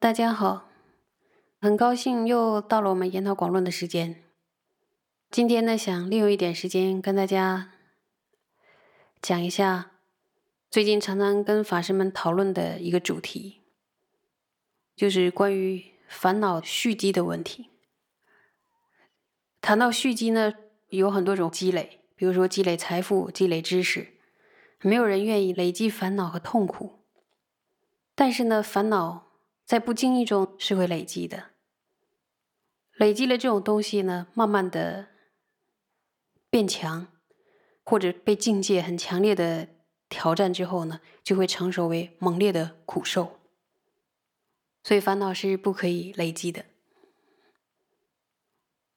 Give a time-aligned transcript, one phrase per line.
[0.00, 0.70] 大家好，
[1.60, 4.24] 很高兴又到了我们研讨广论的时间。
[5.30, 7.72] 今天呢，想利用一点时间跟大家
[9.20, 9.90] 讲一下
[10.70, 13.60] 最近常常跟法师们讨论的一个主题，
[14.96, 17.68] 就是关于烦恼蓄积的问题。
[19.60, 20.54] 谈到蓄积呢，
[20.88, 24.14] 有很多种积累，比如说积累财富、积累知识，
[24.80, 27.00] 没有人愿意累积烦恼和痛苦。
[28.14, 29.26] 但是呢，烦恼
[29.70, 31.50] 在不经意中是会累积的。
[32.96, 35.10] 累积了这种东西呢，慢慢的
[36.50, 37.06] 变强，
[37.84, 39.68] 或者被境界很强烈的
[40.08, 43.38] 挑战之后呢，就会成熟为猛烈的苦受。
[44.82, 46.64] 所以烦恼是不可以累积的。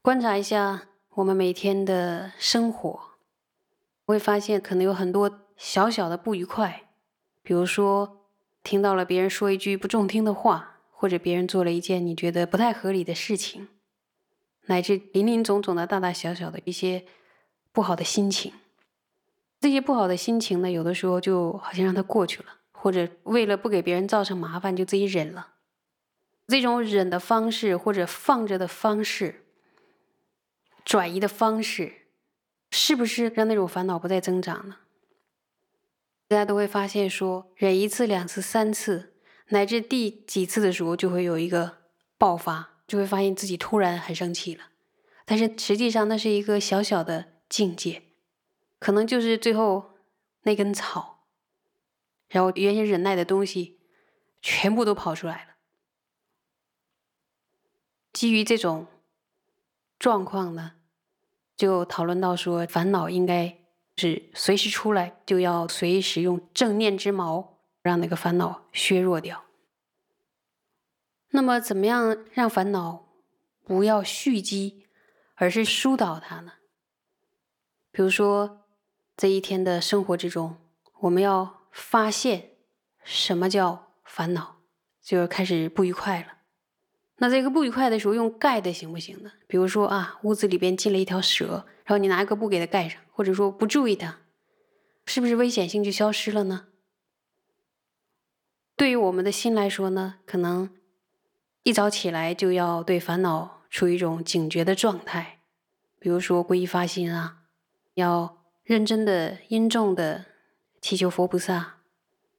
[0.00, 3.18] 观察一下我们每天的生活，
[4.06, 6.88] 会发现可能有很多小小的不愉快，
[7.42, 8.23] 比如说。
[8.64, 13.68] 听到了别人说一句不中听的话，或者别人做了一件你觉得不太合理的事情，
[14.62, 17.04] 乃至林林总总的大大小小的一些
[17.70, 18.54] 不好的心情，
[19.60, 25.48] 这些不好的心情呢，有的时候就好像让它过去了，或者为了不给别人造成麻烦，就自己忍了。
[26.46, 29.44] 这种忍的方式，或者放着的方式，
[30.84, 31.92] 转移的方式，
[32.70, 34.76] 是不是让那种烦恼不再增长呢？
[36.26, 39.14] 大家都会发现，说忍一次、两次、三次，
[39.48, 41.78] 乃至第几次的时候，就会有一个
[42.16, 44.70] 爆发，就会发现自己突然很生气了。
[45.26, 48.02] 但是实际上，那是一个小小的境界，
[48.78, 49.92] 可能就是最后
[50.42, 51.26] 那根草，
[52.28, 53.78] 然后原先忍耐的东西
[54.40, 55.50] 全部都跑出来了。
[58.12, 58.86] 基于这种
[59.98, 60.72] 状况呢，
[61.56, 63.63] 就讨论到说，烦恼应该。
[63.96, 69.44] 是随时出来，就要随时用正念之矛，让那个烦恼削弱掉。
[71.30, 73.08] 那么，怎么样让烦恼
[73.64, 74.86] 不要蓄积，
[75.34, 76.52] 而是疏导它呢？
[77.90, 78.66] 比如说，
[79.16, 80.56] 这一天的生活之中，
[81.00, 82.50] 我们要发现
[83.04, 84.56] 什么叫烦恼，
[85.02, 86.26] 就开始不愉快了。
[87.18, 89.30] 那这个不愉快的时候，用盖的行不行呢？
[89.46, 91.64] 比如说啊，屋子里边进了一条蛇。
[91.84, 94.18] 然后你拿一个布给它盖上，或者说不注意它，
[95.06, 96.66] 是不是危险性就消失了呢？
[98.76, 100.68] 对于我们的心来说呢，可能
[101.62, 105.38] 一早起来就要对烦恼处于一种警觉的状态，
[106.00, 107.42] 比如说皈依发心啊，
[107.94, 110.26] 要认真的、殷重的
[110.80, 111.76] 祈求佛菩萨，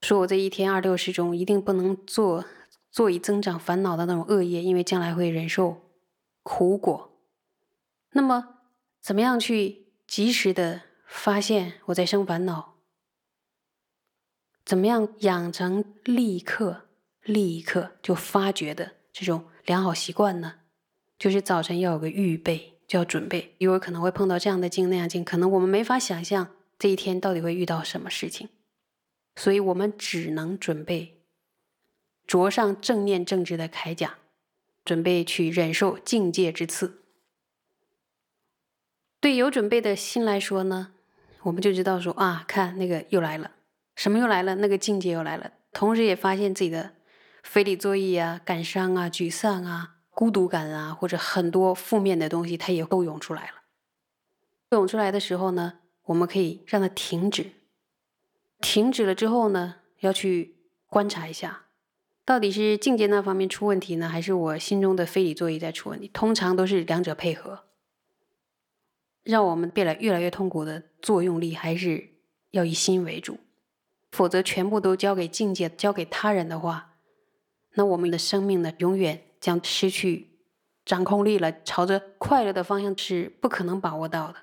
[0.00, 2.44] 说我这一天二六时中一定不能做
[2.90, 5.82] 做以增长烦恼的那种恶业，因为将来会忍受
[6.42, 7.16] 苦果。
[8.10, 8.54] 那么。
[8.98, 12.74] 怎么样去及时的发现我在生烦恼？
[14.64, 16.88] 怎么样养成立刻、
[17.22, 20.54] 立刻就发觉的这种良好习惯呢？
[21.18, 28.48] 就是早晨要有个预备，就要准备，因为可能会碰到这样的境那样境，可能我们没法想象这一天到底会遇到什么事情，
[29.34, 31.22] 所以我们只能准备
[32.26, 34.18] 着上正念正直的铠甲，
[34.84, 37.02] 准备去忍受境界之刺。
[39.26, 40.92] 对有准备的心来说呢，
[41.42, 43.50] 我们就知道说啊，看那个又来了，
[43.96, 44.54] 什么又来了？
[44.54, 45.50] 那个境界又来了。
[45.72, 46.92] 同时也发现自己的
[47.42, 53.62] 非礼作意啊、感伤啊、沮丧啊、孤独感啊，或者很多负面的东西，它也都涌出来了。
[54.70, 57.46] 涌出来的时候呢，我们可以让它停止。
[58.60, 60.54] 停止了之后呢，要去
[60.86, 61.62] 观察一下，
[62.24, 66.06] 到底是境界那方面出问题呢，还是我心中的非礼作意在出问题？
[66.14, 67.64] 通常都是两者配合。
[69.26, 72.10] 让我们变得越来越痛苦的作用力，还是
[72.52, 73.38] 要以心为主。
[74.12, 76.94] 否则，全部都交给境界、交给他人的话，
[77.74, 80.38] 那我们的生命呢，永远将失去
[80.84, 81.60] 掌控力了。
[81.64, 84.36] 朝着快乐的方向是不可能把握到的。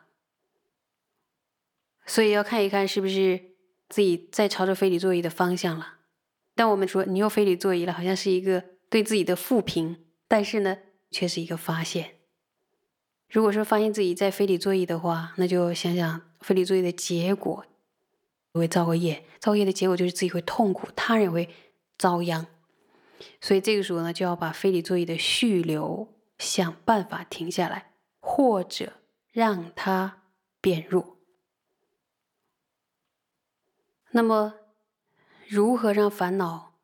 [2.05, 3.39] 所以要看一看，是不是
[3.88, 6.00] 自己在朝着非礼作意的方向了。
[6.53, 10.77] 但我们说你又非礼作意了，好像是一个对自己的负评，但是呢，
[11.09, 12.18] 却是一个发现。
[13.33, 17.65] 如果说发现自己在非礼作意的话，那就想想非礼作意的结果，
[18.53, 21.50] 会造个业，造业的结果就是自己会痛苦，他人会
[21.97, 22.45] 遭殃。
[23.41, 28.94] 所以这个时候呢，就要把非礼作意的续流想办法停下来，或者
[29.31, 30.21] 让它
[30.62, 31.18] 变弱。
[34.12, 34.53] 那么，
[35.47, 36.75] 如何让烦恼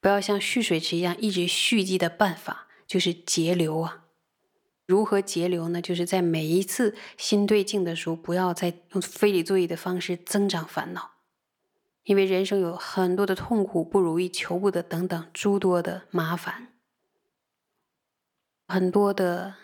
[0.00, 4.03] 不要像蓄水池一样一直蓄积的办法，就是节流啊。
[4.86, 5.80] 如何节流呢？
[5.80, 11.12] 就是在每一次心对境的时候，不要再用非理作意的方式增长烦恼。
[12.04, 16.68] 因为人生有很多的痛苦、不如意、求不得等等诸多的麻烦，
[18.68, 19.54] 很多的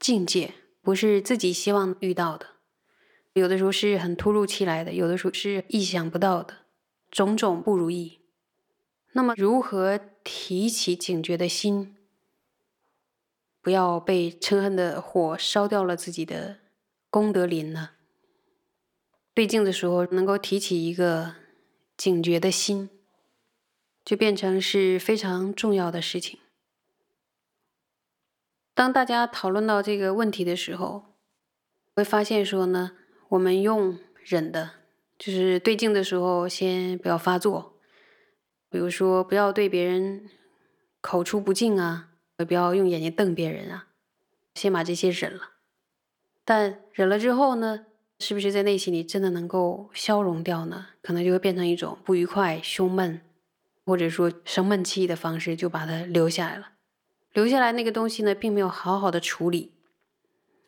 [0.00, 2.46] 境界不是自己希望遇到的，
[3.34, 6.54] 有的时候是很突如其来的，有的时候是意想不到的，
[7.08, 8.18] 种种不如意。
[9.12, 11.95] 那么，如何提起警觉的心，
[13.66, 16.58] 不要被嗔恨的火烧掉了自己的
[17.10, 17.90] 功德林呢？
[19.34, 21.34] 对镜的时候，能够提起一个。
[21.96, 22.90] 警觉的心，
[24.04, 26.38] 就变成是非常重要的事情。
[28.74, 31.16] 当大家讨论到这个问题的时候，
[31.94, 32.92] 会发现说呢，
[33.30, 34.72] 我们用忍的，
[35.18, 37.80] 就是对镜的时候先不要发作，
[38.68, 40.28] 比如说不要对别人
[41.00, 43.88] 口出不敬啊，也不要用眼睛瞪别人啊，
[44.54, 45.52] 先把这些忍了。
[46.44, 47.86] 但忍了之后呢？
[48.18, 50.86] 是不是在内心里真的能够消融掉呢？
[51.02, 53.20] 可能就会变成一种不愉快、胸闷，
[53.84, 56.72] 或者说生闷气的方式，就把它留下来了。
[57.34, 59.74] 留下来那个东西呢，并没有好好的处理，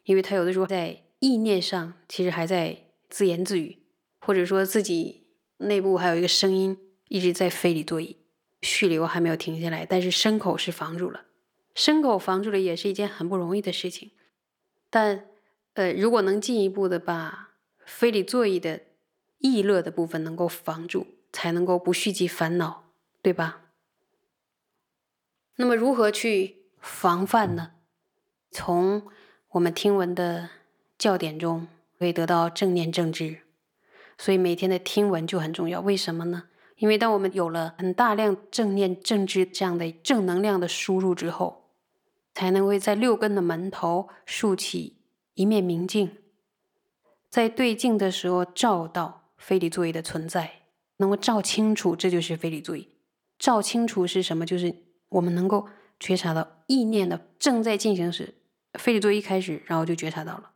[0.05, 3.79] 因为他有的时候在意念上其实还在自言自语，
[4.21, 6.77] 或者说自己内部还有一个声音
[7.09, 8.17] 一直在非礼作揖，
[8.61, 11.25] 蓄流还没有停下来，但是牲口是防住了，
[11.79, 14.11] 牲口防住了也是一件很不容易的事情，
[14.91, 15.25] 但。
[15.75, 17.51] 呃，如果能进一步的把
[17.87, 18.81] 非礼作意的
[19.39, 22.83] 意乐的部分能够防住，才能够不蓄积烦恼，
[23.23, 23.61] 对吧？
[25.55, 27.75] 那么如何去防范呢？
[28.51, 29.07] 从
[29.51, 30.51] 我们听闻的
[30.99, 33.43] 教典中可以得到正念正知，
[34.19, 35.81] 所以每天的听闻就很重要。
[35.81, 36.49] 为什么呢？
[36.79, 41.58] 因为当我们有了很大量正念正知这样的正能量的输入之后，
[42.39, 44.99] 才能会在六根的门头竖起。
[45.35, 46.17] 一面明镜，
[47.29, 50.63] 在对镜的时候照到非礼作意的存在，
[50.99, 52.89] 能够照清楚，这就是非礼作意。
[53.41, 54.47] 照清楚是什么？
[54.47, 54.73] 就是
[55.09, 55.69] 我们能够
[55.99, 58.35] 觉察到意念的正在进行时，
[58.75, 60.53] 非礼作意开始，然后就觉察到了。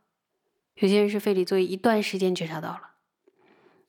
[0.75, 2.91] 有些人是非礼作意一段时间觉察到了，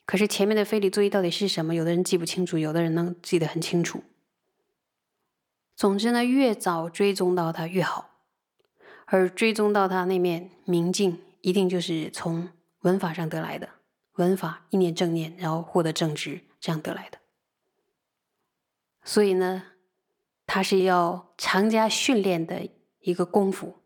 [0.04, 1.76] 可是前面的非礼作意到底是什么？
[1.76, 4.02] 有的人记不清楚，有的人能记得很清楚。
[5.76, 8.10] 总之呢，越早追踪到它越好。
[9.06, 12.48] 而追踪到他那面明镜，一定就是从
[12.80, 13.68] 文法上得来的。
[14.14, 17.18] 文法一念正念，然后获得正直，这样得来的。
[19.04, 19.64] 所以呢，
[20.46, 22.66] 它是要常加训练的
[23.00, 23.83] 一个功夫。